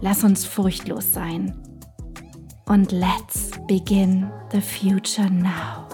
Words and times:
Lass 0.00 0.24
uns 0.24 0.44
furchtlos 0.44 1.12
sein. 1.12 1.54
Und 2.66 2.92
let's 2.92 3.50
begin 3.66 4.30
the 4.52 4.60
future 4.60 5.30
now. 5.30 5.86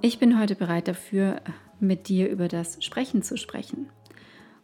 Ich 0.00 0.18
bin 0.18 0.38
heute 0.38 0.54
bereit 0.54 0.88
dafür, 0.88 1.42
mit 1.80 2.08
dir 2.08 2.30
über 2.30 2.48
das 2.48 2.82
Sprechen 2.82 3.22
zu 3.22 3.36
sprechen. 3.36 3.90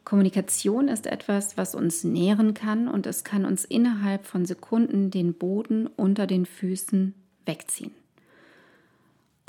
Kommunikation 0.05 0.89
ist 0.89 1.07
etwas, 1.07 1.57
was 1.57 1.75
uns 1.75 2.03
nähren 2.03 2.55
kann 2.55 2.89
und 2.89 3.07
es 3.07 3.25
kann 3.25 3.45
uns 3.45 3.65
innerhalb 3.65 4.25
von 4.25 4.47
Sekunden 4.47 5.11
den 5.11 5.35
Boden 5.35 5.87
unter 5.87 6.27
den 6.27 6.47
Füßen 6.47 7.15
wegziehen. 7.45 7.93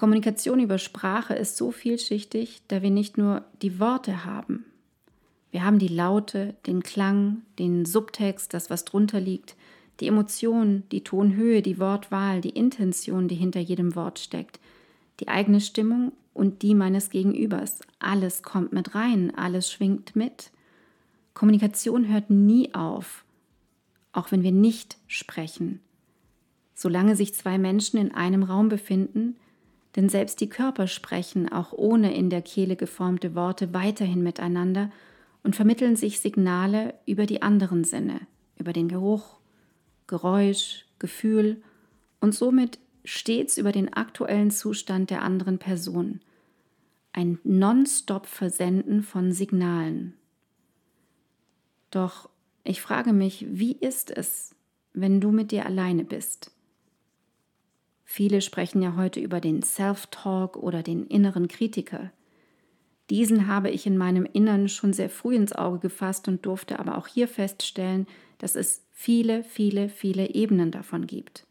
Kommunikation 0.04 0.60
über 0.60 0.80
Sprache 0.80 1.34
ist 1.34 1.56
so 1.56 1.72
vielschichtig, 1.72 2.62
da 2.68 2.82
wir 2.82 2.92
nicht 2.92 3.18
nur 3.18 3.46
die 3.62 3.80
Worte 3.80 4.26
haben. 4.26 4.66
Wir 5.50 5.64
haben 5.64 5.80
die 5.80 5.88
Laute, 5.88 6.56
den 6.68 6.84
Klang, 6.84 7.44
den 7.58 7.86
Subtext, 7.86 8.54
das, 8.54 8.70
was 8.70 8.84
drunter 8.84 9.22
liegt, 9.22 9.56
die 10.02 10.08
Emotion, 10.08 10.84
die 10.92 11.06
Tonhöhe, 11.06 11.62
die 11.62 11.80
Wortwahl, 11.80 12.42
die 12.42 12.50
Intention, 12.50 13.30
die 13.30 13.36
hinter 13.36 13.62
jedem 13.62 13.96
Wort 13.96 14.20
steckt, 14.20 14.60
die 15.22 15.30
eigene 15.30 15.62
Stimmung 15.62 16.12
und 16.34 16.64
die 16.64 16.76
meines 16.76 17.10
Gegenübers. 17.10 17.80
Alles 18.00 18.44
kommt 18.44 18.74
mit 18.74 18.96
rein, 18.96 19.34
alles 19.38 19.72
schwingt 19.72 20.18
mit. 20.18 20.52
Kommunikation 21.34 22.10
hört 22.10 22.30
nie 22.30 22.76
auf, 22.76 23.24
auch 24.12 24.34
wenn 24.34 24.44
wir 24.44 24.52
nicht 24.52 24.98
sprechen. 25.08 25.80
Solange 26.76 27.16
sich 27.16 27.34
zwei 27.34 27.58
Menschen 27.58 27.98
in 28.02 28.14
einem 28.14 28.44
Raum 28.44 28.68
befinden, 28.68 29.38
denn 29.96 30.10
selbst 30.10 30.42
die 30.42 30.50
Körper 30.50 30.88
sprechen 30.88 31.52
auch 31.52 31.72
ohne 31.72 32.16
in 32.16 32.30
der 32.30 32.42
Kehle 32.42 32.76
geformte 32.76 33.36
Worte 33.36 33.74
weiterhin 33.74 34.24
miteinander 34.24 34.92
und 35.44 35.56
vermitteln 35.56 35.96
sich 35.96 36.20
Signale 36.20 36.96
über 37.06 37.26
die 37.26 37.42
anderen 37.42 37.84
Sinne, 37.84 38.22
über 38.58 38.74
den 38.74 38.88
Geruch, 38.88 39.40
Geräusch, 40.08 40.86
Gefühl 41.00 41.62
und 42.20 42.34
somit 42.34 42.80
stets 43.06 43.58
über 43.58 43.72
den 43.72 43.94
aktuellen 43.94 44.52
Zustand 44.52 45.10
der 45.10 45.22
anderen 45.22 45.60
Person. 45.60 46.22
Ein 47.12 47.40
nonstop 47.44 48.26
Versenden 48.26 49.04
von 49.04 49.32
Signalen. 49.32 50.14
Doch 51.92 52.30
ich 52.64 52.82
frage 52.82 53.14
mich, 53.14 53.46
wie 53.50 53.74
ist 53.74 54.10
es, 54.10 54.56
wenn 54.94 55.20
du 55.22 55.32
mit 55.32 55.52
dir 55.52 55.66
alleine 55.66 56.06
bist? 56.06 56.52
Viele 58.16 58.42
sprechen 58.42 58.84
ja 58.84 58.96
heute 58.96 59.20
über 59.20 59.42
den 59.42 59.64
Self-Talk 59.64 60.56
oder 60.58 60.84
den 60.84 61.08
inneren 61.08 61.48
Kritiker. 61.48 62.12
Diesen 63.10 63.48
habe 63.48 63.72
ich 63.72 63.88
in 63.88 63.98
meinem 63.98 64.28
Innern 64.32 64.70
schon 64.70 64.94
sehr 64.94 65.10
früh 65.10 65.34
ins 65.34 65.52
Auge 65.52 65.80
gefasst 65.80 66.28
und 66.28 66.46
durfte 66.46 66.78
aber 66.78 67.00
auch 67.00 67.08
hier 67.08 67.28
feststellen, 67.28 68.06
dass 68.38 68.56
es 68.56 68.86
viele, 68.92 69.44
viele, 69.44 69.90
viele 69.90 70.30
Ebenen 70.36 70.70
davon 70.70 71.08
gibt. 71.08 71.48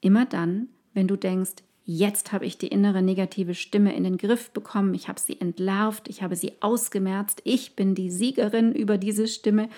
Immer 0.00 0.24
dann, 0.24 0.68
wenn 0.94 1.08
du 1.08 1.16
denkst, 1.16 1.56
jetzt 1.84 2.32
habe 2.32 2.46
ich 2.46 2.56
die 2.56 2.68
innere 2.68 3.02
negative 3.02 3.54
Stimme 3.54 3.94
in 3.94 4.04
den 4.04 4.16
Griff 4.16 4.50
bekommen, 4.52 4.94
ich 4.94 5.08
habe 5.08 5.20
sie 5.20 5.38
entlarvt, 5.38 6.08
ich 6.08 6.22
habe 6.22 6.36
sie 6.36 6.52
ausgemerzt, 6.60 7.42
ich 7.44 7.76
bin 7.76 7.94
die 7.94 8.10
Siegerin 8.10 8.72
über 8.72 8.96
diese 8.96 9.28
Stimme 9.28 9.68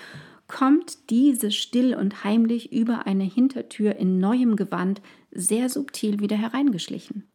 kommt 0.50 1.10
diese 1.10 1.52
still 1.52 1.94
und 1.94 2.24
heimlich 2.24 2.72
über 2.72 3.06
eine 3.06 3.22
Hintertür 3.22 3.94
in 3.94 4.18
neuem 4.18 4.56
Gewand 4.56 5.00
sehr 5.30 5.68
subtil 5.68 6.20
wieder 6.20 6.36
hereingeschlichen. 6.36 7.30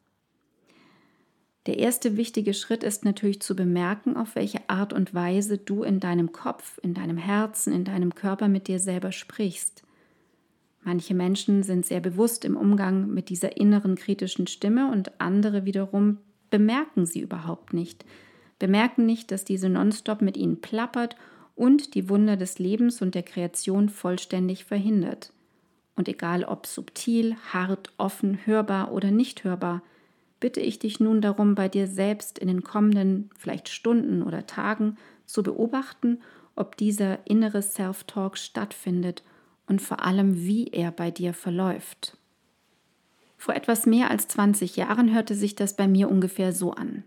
Der 1.66 1.80
erste 1.80 2.16
wichtige 2.16 2.54
Schritt 2.54 2.84
ist 2.84 3.06
natürlich 3.06 3.42
zu 3.42 3.56
bemerken, 3.56 4.18
auf 4.18 4.36
welche 4.36 4.70
Art 4.70 4.94
und 4.94 5.14
Weise 5.16 5.58
du 5.58 5.84
in 5.84 6.00
deinem 6.00 6.32
Kopf, 6.32 6.78
in 6.84 6.94
deinem 6.94 7.18
Herzen, 7.18 7.74
in 7.74 7.86
deinem 7.86 8.14
Körper 8.14 8.48
mit 8.48 8.68
dir 8.68 8.80
selber 8.80 9.12
sprichst. 9.12 9.84
Manche 10.84 11.16
Menschen 11.16 11.64
sind 11.64 11.84
sehr 11.84 12.02
bewusst 12.02 12.46
im 12.46 12.56
Umgang 12.56 13.12
mit 13.12 13.30
dieser 13.30 13.58
inneren 13.58 13.96
kritischen 13.96 14.46
Stimme 14.46 14.92
und 14.92 15.20
andere 15.20 15.66
wiederum 15.66 16.20
bemerken 16.52 17.08
sie 17.08 17.22
überhaupt 17.22 17.74
nicht, 17.74 18.06
bemerken 18.60 19.08
nicht, 19.08 19.32
dass 19.32 19.44
diese 19.44 19.68
nonstop 19.68 20.22
mit 20.22 20.38
ihnen 20.38 20.62
plappert 20.62 21.16
und 21.56 21.96
die 21.96 22.08
Wunder 22.10 22.38
des 22.38 22.60
Lebens 22.60 23.02
und 23.02 23.16
der 23.16 23.24
Kreation 23.24 23.90
vollständig 23.90 24.66
verhindert. 24.66 25.34
Und 25.96 26.08
egal 26.08 26.44
ob 26.44 26.66
subtil, 26.68 27.36
hart, 27.52 27.92
offen, 27.98 28.40
hörbar 28.46 28.92
oder 28.92 29.12
nicht 29.12 29.44
hörbar, 29.44 29.82
bitte 30.40 30.60
ich 30.60 30.80
dich 30.80 31.00
nun 31.00 31.22
darum, 31.22 31.56
bei 31.56 31.70
dir 31.70 31.88
selbst 31.88 32.38
in 32.38 32.48
den 32.48 32.64
kommenden 32.64 33.30
vielleicht 33.38 33.70
Stunden 33.70 34.22
oder 34.22 34.46
Tagen 34.46 34.98
zu 35.26 35.42
beobachten, 35.42 36.20
ob 36.56 36.78
dieser 36.78 37.26
innere 37.28 37.62
Self-Talk 37.62 38.38
stattfindet 38.38 39.24
und 39.68 39.82
vor 39.82 40.04
allem, 40.04 40.46
wie 40.46 40.68
er 40.68 40.92
bei 40.92 41.12
dir 41.12 41.34
verläuft. 41.34 42.18
Vor 43.38 43.56
etwas 43.56 43.86
mehr 43.86 44.10
als 44.10 44.28
20 44.28 44.76
Jahren 44.76 45.14
hörte 45.14 45.36
sich 45.36 45.56
das 45.56 45.76
bei 45.76 45.88
mir 45.88 46.10
ungefähr 46.10 46.52
so 46.52 46.72
an. 46.72 47.04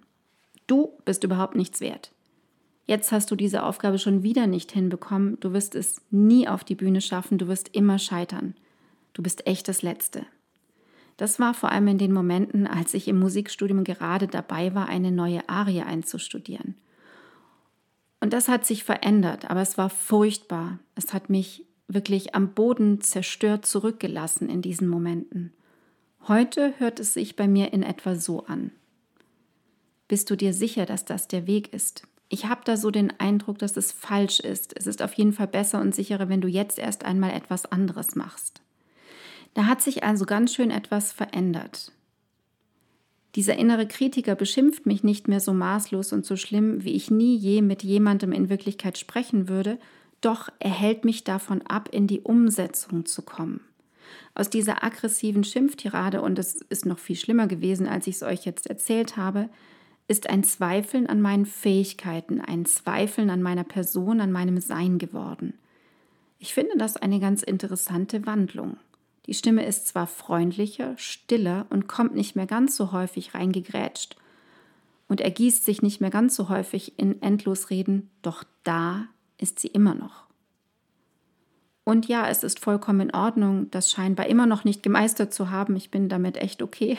Du 0.67 0.93
bist 1.05 1.25
überhaupt 1.25 1.55
nichts 1.55 1.81
wert. 1.81 2.13
Jetzt 2.87 3.13
hast 3.13 3.31
du 3.31 3.37
diese 3.37 3.65
Aufgabe 3.65 3.99
schon 3.99 4.23
wieder 4.23 4.47
nicht 4.47 4.73
hinbekommen. 4.73 5.39
Du 5.41 5.53
wirst 5.53 5.75
es 5.75 6.01
nie 6.11 6.49
auf 6.49 6.65
die 6.65 6.75
Bühne 6.75 7.01
schaffen. 7.01 7.39
Du 7.39 7.49
wirst 7.49 7.75
immer 7.75 7.99
scheitern. 7.99 8.55
Du 9.19 9.23
bist 9.25 9.49
echt 9.49 9.67
das 9.67 9.83
Letzte. 9.83 10.25
Das 11.17 11.41
war 11.41 11.53
vor 11.53 11.73
allem 11.73 11.89
in 11.89 11.99
den 11.99 12.13
Momenten, 12.13 12.69
als 12.69 12.95
ich 12.95 13.09
im 13.09 13.19
Musikstudium 13.19 13.83
gerade 13.83 14.29
dabei 14.29 14.77
war, 14.77 14.89
eine 14.89 15.11
neue 15.11 15.49
Arie 15.49 15.83
einzustudieren. 15.83 16.77
Und 18.21 18.33
das 18.33 18.47
hat 18.47 18.65
sich 18.65 18.85
verändert, 18.85 19.51
aber 19.51 19.61
es 19.61 19.77
war 19.77 19.91
furchtbar. 19.91 20.79
Es 20.95 21.13
hat 21.13 21.31
mich 21.31 21.67
wirklich 21.89 22.37
am 22.37 22.55
Boden 22.55 23.01
zerstört 23.01 23.67
zurückgelassen 23.67 24.49
in 24.49 24.63
diesen 24.63 24.87
Momenten. 24.87 25.53
Heute 26.29 26.75
hört 26.79 27.01
es 27.01 27.13
sich 27.13 27.35
bei 27.35 27.49
mir 27.49 27.73
in 27.73 27.83
etwa 27.83 28.15
so 28.15 28.47
an. 28.47 28.71
Bist 30.07 30.31
du 30.31 30.37
dir 30.37 30.55
sicher, 30.55 30.87
dass 30.87 31.05
das 31.05 31.27
der 31.27 31.49
Weg 31.49 31.73
ist? 31.73 32.05
ich 32.29 32.45
habe 32.45 32.61
da 32.65 32.77
so 32.77 32.91
den 32.91 33.19
Eindruck, 33.19 33.59
dass 33.59 33.77
es 33.77 33.91
falsch 33.91 34.41
ist. 34.41 34.77
Es 34.77 34.87
ist 34.87 35.01
auf 35.03 35.15
jeden 35.15 35.33
Fall 35.33 35.47
besser 35.47 35.81
und 35.81 35.95
sicherer, 35.95 36.29
wenn 36.29 36.43
du 36.43 36.49
jetzt 36.49 36.79
erst 36.79 37.05
einmal 37.05 37.31
etwas 37.31 37.65
anderes 37.67 38.17
machst. 38.17 38.61
Da 39.59 39.67
hat 39.67 39.83
sich 39.83 40.05
also 40.05 40.25
ganz 40.25 40.55
schön 40.55 40.71
etwas 40.71 41.11
verändert. 41.11 41.91
Dieser 43.35 43.57
innere 43.57 43.89
Kritiker 43.89 44.37
beschimpft 44.37 44.87
mich 44.87 45.03
nicht 45.03 45.27
mehr 45.27 45.41
so 45.41 45.53
maßlos 45.53 46.13
und 46.13 46.25
so 46.25 46.37
schlimm, 46.37 46.85
wie 46.85 46.93
ich 46.93 47.11
nie 47.11 47.37
je 47.37 47.61
mit 47.61 47.83
jemandem 47.83 48.31
in 48.31 48.51
Wirklichkeit 48.51 48.99
sprechen 48.99 49.49
würde, 49.49 49.81
doch 50.21 50.49
er 50.61 50.71
hält 50.71 51.05
mich 51.05 51.25
davon 51.25 51.61
ab, 51.63 51.89
in 51.91 52.07
die 52.07 52.21
Umsetzung 52.21 53.05
zu 53.05 53.23
kommen. 53.23 53.61
Aus 54.33 54.49
dieser 54.49 54.85
aggressiven 54.85 55.43
Schimpftirade, 55.43 56.23
und 56.23 56.39
es 56.39 56.63
ist 56.69 56.87
noch 56.87 57.01
viel 57.01 57.17
schlimmer 57.17 57.49
gewesen, 57.49 57.89
als 57.89 58.07
ich 58.07 58.15
es 58.15 58.23
euch 58.23 58.45
jetzt 58.45 58.69
erzählt 58.69 59.17
habe, 59.17 59.49
ist 60.07 60.31
ein 60.31 60.45
Zweifeln 60.45 61.09
an 61.09 61.21
meinen 61.21 61.47
Fähigkeiten, 61.47 62.41
ein 62.41 62.65
Zweifeln 62.65 63.29
an 63.29 63.43
meiner 63.43 63.65
Person, 63.65 64.21
an 64.21 64.31
meinem 64.31 64.61
Sein 64.61 64.99
geworden. 64.99 65.55
Ich 66.39 66.55
finde 66.55 66.79
das 66.79 66.97
eine 66.97 67.19
ganz 67.19 67.43
interessante 67.43 68.25
Wandlung. 68.25 68.77
Die 69.29 69.35
Stimme 69.35 69.67
ist 69.67 69.87
zwar 69.87 70.07
freundlicher, 70.07 70.97
stiller 70.97 71.67
und 71.69 71.87
kommt 71.87 72.15
nicht 72.15 72.35
mehr 72.35 72.47
ganz 72.47 72.75
so 72.77 72.93
häufig 72.93 73.35
reingegrätscht 73.35 74.17
und 75.07 75.21
ergießt 75.21 75.67
sich 75.67 75.83
nicht 75.83 76.01
mehr 76.01 76.09
ganz 76.09 76.35
so 76.35 76.49
häufig 76.49 76.99
in 76.99 77.21
Endlosreden, 77.21 78.09
doch 78.23 78.43
da 78.65 79.07
ist 79.37 79.59
sie 79.59 79.69
immer 79.69 79.95
noch. 79.95 80.25
Und 81.85 82.09
ja, 82.09 82.27
es 82.27 82.43
ist 82.43 82.59
vollkommen 82.59 83.01
in 83.01 83.15
Ordnung, 83.15 83.71
das 83.71 83.91
scheinbar 83.91 84.29
immer 84.29 84.47
noch 84.47 84.65
nicht 84.65 84.83
gemeistert 84.83 85.35
zu 85.35 85.51
haben. 85.51 85.77
Ich 85.77 85.91
bin 85.91 86.09
damit 86.09 86.39
echt 86.39 86.63
okay. 86.63 86.97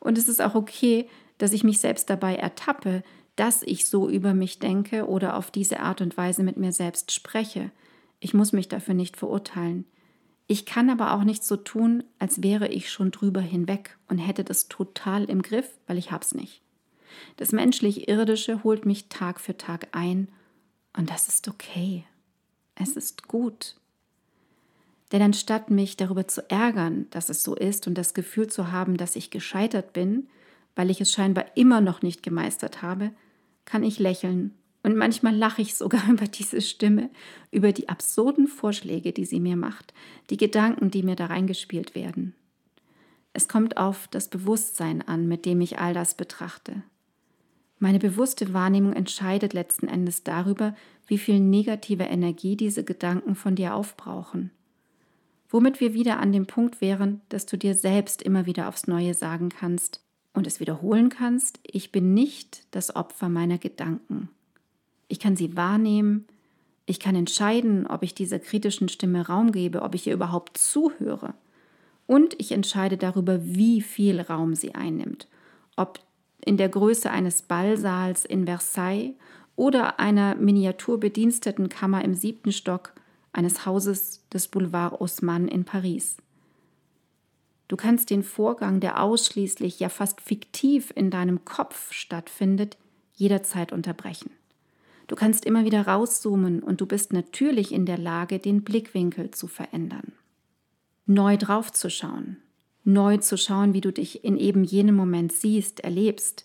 Und 0.00 0.16
es 0.16 0.26
ist 0.26 0.40
auch 0.40 0.54
okay, 0.54 1.06
dass 1.36 1.52
ich 1.52 1.64
mich 1.64 1.80
selbst 1.80 2.08
dabei 2.08 2.36
ertappe, 2.36 3.02
dass 3.36 3.62
ich 3.62 3.86
so 3.86 4.08
über 4.08 4.32
mich 4.32 4.58
denke 4.58 5.06
oder 5.06 5.36
auf 5.36 5.50
diese 5.50 5.80
Art 5.80 6.00
und 6.00 6.16
Weise 6.16 6.42
mit 6.42 6.56
mir 6.56 6.72
selbst 6.72 7.12
spreche. 7.12 7.70
Ich 8.20 8.32
muss 8.32 8.52
mich 8.52 8.68
dafür 8.68 8.94
nicht 8.94 9.18
verurteilen. 9.18 9.84
Ich 10.50 10.64
kann 10.64 10.88
aber 10.88 11.12
auch 11.12 11.24
nicht 11.24 11.44
so 11.44 11.56
tun, 11.56 12.02
als 12.18 12.42
wäre 12.42 12.68
ich 12.68 12.90
schon 12.90 13.10
drüber 13.10 13.42
hinweg 13.42 13.98
und 14.08 14.16
hätte 14.16 14.44
das 14.44 14.68
total 14.68 15.24
im 15.24 15.42
Griff, 15.42 15.70
weil 15.86 15.98
ich 15.98 16.10
hab's 16.10 16.34
nicht. 16.34 16.62
Das 17.36 17.52
menschlich-irdische 17.52 18.64
holt 18.64 18.86
mich 18.86 19.10
Tag 19.10 19.40
für 19.40 19.58
Tag 19.58 19.88
ein 19.92 20.28
und 20.96 21.10
das 21.10 21.28
ist 21.28 21.48
okay. 21.48 22.04
Es 22.74 22.96
ist 22.96 23.28
gut. 23.28 23.76
Denn 25.12 25.20
anstatt 25.20 25.70
mich 25.70 25.98
darüber 25.98 26.26
zu 26.26 26.50
ärgern, 26.50 27.06
dass 27.10 27.28
es 27.28 27.42
so 27.42 27.54
ist 27.54 27.86
und 27.86 27.94
das 27.94 28.14
Gefühl 28.14 28.46
zu 28.46 28.72
haben, 28.72 28.96
dass 28.96 29.16
ich 29.16 29.30
gescheitert 29.30 29.92
bin, 29.92 30.28
weil 30.74 30.90
ich 30.90 31.00
es 31.00 31.12
scheinbar 31.12 31.44
immer 31.56 31.82
noch 31.82 32.00
nicht 32.00 32.22
gemeistert 32.22 32.80
habe, 32.80 33.10
kann 33.66 33.82
ich 33.82 33.98
lächeln 33.98 34.54
und 34.82 34.96
manchmal 34.96 35.34
lache 35.34 35.62
ich 35.62 35.74
sogar 35.74 36.08
über 36.10 36.26
diese 36.26 36.60
Stimme, 36.60 37.10
über 37.50 37.72
die 37.72 37.88
absurden 37.88 38.46
Vorschläge, 38.46 39.12
die 39.12 39.24
sie 39.24 39.40
mir 39.40 39.56
macht, 39.56 39.94
die 40.30 40.36
Gedanken, 40.36 40.90
die 40.90 41.02
mir 41.02 41.16
da 41.16 41.26
reingespielt 41.26 41.94
werden. 41.94 42.34
Es 43.32 43.48
kommt 43.48 43.76
auf 43.76 44.08
das 44.08 44.28
Bewusstsein 44.28 45.06
an, 45.06 45.28
mit 45.28 45.44
dem 45.44 45.60
ich 45.60 45.78
all 45.78 45.94
das 45.94 46.14
betrachte. 46.14 46.82
Meine 47.78 48.00
bewusste 48.00 48.52
Wahrnehmung 48.52 48.92
entscheidet 48.92 49.52
letzten 49.52 49.86
Endes 49.86 50.24
darüber, 50.24 50.74
wie 51.06 51.18
viel 51.18 51.38
negative 51.38 52.04
Energie 52.04 52.56
diese 52.56 52.82
Gedanken 52.82 53.36
von 53.36 53.54
dir 53.54 53.74
aufbrauchen 53.74 54.50
womit 55.50 55.80
wir 55.80 55.94
wieder 55.94 56.18
an 56.18 56.32
dem 56.32 56.46
Punkt 56.46 56.80
wären, 56.80 57.20
dass 57.28 57.46
du 57.46 57.56
dir 57.56 57.74
selbst 57.74 58.22
immer 58.22 58.46
wieder 58.46 58.68
aufs 58.68 58.86
Neue 58.86 59.14
sagen 59.14 59.48
kannst 59.48 60.02
und 60.34 60.46
es 60.46 60.60
wiederholen 60.60 61.08
kannst, 61.08 61.58
ich 61.62 61.90
bin 61.90 62.14
nicht 62.14 62.64
das 62.70 62.94
Opfer 62.94 63.28
meiner 63.28 63.58
Gedanken. 63.58 64.28
Ich 65.08 65.18
kann 65.18 65.36
sie 65.36 65.56
wahrnehmen, 65.56 66.26
ich 66.88 67.00
kann 67.00 67.14
entscheiden, 67.14 67.86
ob 67.86 68.02
ich 68.02 68.14
dieser 68.14 68.38
kritischen 68.38 68.88
Stimme 68.88 69.26
Raum 69.26 69.52
gebe, 69.52 69.82
ob 69.82 69.94
ich 69.94 70.06
ihr 70.06 70.14
überhaupt 70.14 70.56
zuhöre. 70.56 71.34
Und 72.06 72.34
ich 72.40 72.52
entscheide 72.52 72.96
darüber, 72.96 73.44
wie 73.44 73.82
viel 73.82 74.22
Raum 74.22 74.54
sie 74.54 74.74
einnimmt. 74.74 75.28
Ob 75.76 76.00
in 76.42 76.56
der 76.56 76.70
Größe 76.70 77.10
eines 77.10 77.42
Ballsaals 77.42 78.24
in 78.24 78.46
Versailles 78.46 79.14
oder 79.54 80.00
einer 80.00 80.34
Miniaturbedienstetenkammer 80.36 82.02
im 82.02 82.14
siebten 82.14 82.52
Stock 82.52 82.94
eines 83.32 83.66
Hauses 83.66 84.26
des 84.32 84.48
Boulevard 84.48 84.98
Haussmann 84.98 85.46
in 85.46 85.66
Paris. 85.66 86.16
Du 87.68 87.76
kannst 87.76 88.08
den 88.08 88.22
Vorgang, 88.22 88.80
der 88.80 89.02
ausschließlich, 89.02 89.78
ja 89.78 89.90
fast 89.90 90.22
fiktiv 90.22 90.90
in 90.94 91.10
deinem 91.10 91.44
Kopf 91.44 91.92
stattfindet, 91.92 92.78
jederzeit 93.14 93.72
unterbrechen. 93.72 94.30
Du 95.08 95.16
kannst 95.16 95.46
immer 95.46 95.64
wieder 95.64 95.86
rauszoomen 95.86 96.62
und 96.62 96.80
du 96.80 96.86
bist 96.86 97.12
natürlich 97.12 97.72
in 97.72 97.86
der 97.86 97.98
Lage, 97.98 98.38
den 98.38 98.62
Blickwinkel 98.62 99.30
zu 99.30 99.48
verändern. 99.48 100.12
Neu 101.06 101.38
draufzuschauen, 101.38 102.36
neu 102.84 103.16
zu 103.16 103.38
schauen, 103.38 103.72
wie 103.72 103.80
du 103.80 103.90
dich 103.90 104.22
in 104.22 104.36
eben 104.36 104.64
jenem 104.64 104.94
Moment 104.94 105.32
siehst, 105.32 105.80
erlebst, 105.80 106.44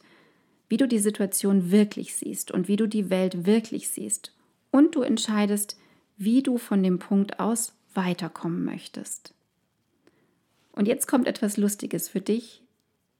wie 0.69 0.77
du 0.77 0.87
die 0.87 0.99
Situation 0.99 1.71
wirklich 1.71 2.15
siehst 2.15 2.51
und 2.51 2.69
wie 2.69 2.77
du 2.77 2.87
die 2.87 3.09
Welt 3.09 3.45
wirklich 3.45 3.89
siehst. 3.89 4.33
Und 4.71 4.95
du 4.95 5.01
entscheidest, 5.01 5.77
wie 6.17 6.41
du 6.41 6.57
von 6.57 6.81
dem 6.81 6.99
Punkt 6.99 7.41
aus 7.41 7.73
weiterkommen 7.93 8.63
möchtest. 8.63 9.33
Und 10.71 10.87
jetzt 10.87 11.07
kommt 11.07 11.27
etwas 11.27 11.57
Lustiges 11.57 12.07
für 12.07 12.21
dich. 12.21 12.63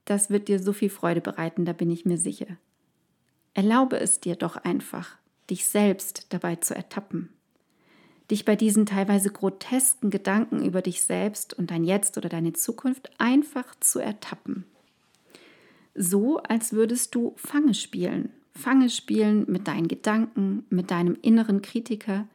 Das 0.06 0.30
wird 0.30 0.48
dir 0.48 0.60
so 0.60 0.72
viel 0.72 0.90
Freude 0.90 1.22
bereiten, 1.22 1.66
da 1.66 1.74
bin 1.74 1.92
ich 1.92 2.06
mir 2.06 2.18
sicher. 2.18 2.58
Erlaube 3.54 4.00
es 4.00 4.20
dir 4.22 4.36
doch 4.36 4.56
einfach, 4.56 5.18
dich 5.50 5.66
selbst 5.66 6.28
dabei 6.30 6.56
zu 6.58 6.76
ertappen. 6.76 7.30
Dich 8.32 8.46
bei 8.46 8.56
diesen 8.56 8.86
teilweise 8.86 9.30
grotesken 9.30 10.10
Gedanken 10.10 10.64
über 10.66 10.82
dich 10.82 11.04
selbst 11.04 11.54
und 11.54 11.72
dein 11.72 11.84
Jetzt 11.84 12.18
oder 12.18 12.30
deine 12.30 12.54
Zukunft 12.54 13.12
einfach 13.20 13.76
zu 13.80 14.00
ertappen. 14.00 14.66
So, 15.96 16.38
als 16.40 16.74
würdest 16.74 17.14
du 17.16 17.34
Fange 17.36 17.74
spielen. 17.74 18.32
Fange 18.56 18.90
spielen 18.90 19.46
mit 19.48 19.68
deinen 19.68 19.88
Gedanken, 19.88 20.66
mit 20.70 20.92
deinem 20.92 21.18
inneren 21.22 21.62
Kritiker, 21.62 22.28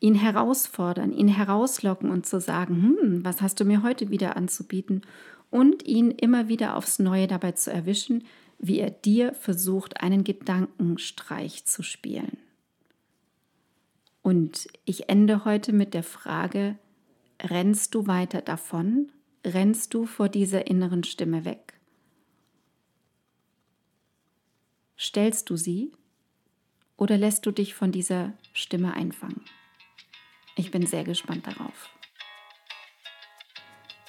ihn 0.00 0.14
herausfordern, 0.14 1.12
ihn 1.12 1.28
herauslocken 1.28 2.10
und 2.10 2.26
zu 2.26 2.40
sagen, 2.40 2.82
hm, 2.82 3.24
was 3.24 3.40
hast 3.40 3.60
du 3.60 3.64
mir 3.64 3.82
heute 3.82 4.10
wieder 4.10 4.36
anzubieten? 4.36 5.02
Und 5.50 5.86
ihn 5.86 6.10
immer 6.10 6.48
wieder 6.48 6.76
aufs 6.76 6.98
Neue 6.98 7.26
dabei 7.26 7.52
zu 7.52 7.70
erwischen, 7.72 8.24
wie 8.62 8.78
er 8.78 8.90
dir 8.90 9.34
versucht, 9.34 10.00
einen 10.00 10.22
Gedankenstreich 10.24 11.66
zu 11.66 11.82
spielen. 11.82 12.38
Und 14.22 14.68
ich 14.84 15.08
ende 15.08 15.44
heute 15.44 15.72
mit 15.72 15.94
der 15.94 16.04
Frage, 16.04 16.78
rennst 17.42 17.94
du 17.94 18.06
weiter 18.06 18.40
davon? 18.40 19.10
Rennst 19.44 19.92
du 19.94 20.06
vor 20.06 20.28
dieser 20.28 20.68
inneren 20.68 21.02
Stimme 21.02 21.44
weg? 21.44 21.74
Stellst 24.96 25.50
du 25.50 25.56
sie 25.56 25.90
oder 26.96 27.18
lässt 27.18 27.44
du 27.44 27.50
dich 27.50 27.74
von 27.74 27.90
dieser 27.90 28.32
Stimme 28.52 28.94
einfangen? 28.94 29.42
Ich 30.54 30.70
bin 30.70 30.86
sehr 30.86 31.02
gespannt 31.02 31.48
darauf. 31.48 31.90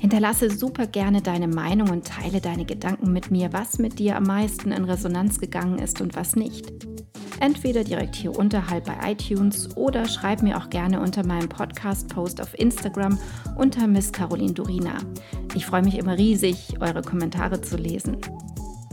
Hinterlasse 0.00 0.50
super 0.50 0.86
gerne 0.86 1.20
deine 1.20 1.46
Meinung 1.46 1.90
und 1.90 2.06
teile 2.06 2.40
deine 2.40 2.64
Gedanken 2.64 3.12
mit 3.12 3.30
mir, 3.30 3.52
was 3.52 3.78
mit 3.78 3.98
dir 3.98 4.16
am 4.16 4.22
meisten 4.22 4.72
in 4.72 4.84
Resonanz 4.84 5.38
gegangen 5.38 5.78
ist 5.78 6.00
und 6.00 6.16
was 6.16 6.36
nicht. 6.36 6.72
Entweder 7.38 7.84
direkt 7.84 8.16
hier 8.16 8.34
unterhalb 8.34 8.86
bei 8.86 9.12
iTunes 9.12 9.76
oder 9.76 10.06
schreib 10.06 10.42
mir 10.42 10.56
auch 10.56 10.70
gerne 10.70 11.00
unter 11.00 11.26
meinem 11.26 11.50
Podcast-Post 11.50 12.40
auf 12.40 12.58
Instagram 12.58 13.18
unter 13.56 13.86
Miss 13.86 14.10
Caroline 14.10 14.54
Durina. 14.54 14.96
Ich 15.54 15.66
freue 15.66 15.82
mich 15.82 15.98
immer 15.98 16.16
riesig, 16.16 16.78
eure 16.80 17.02
Kommentare 17.02 17.60
zu 17.60 17.76
lesen. 17.76 18.16